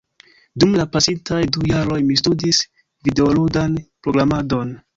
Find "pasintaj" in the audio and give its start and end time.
0.95-1.41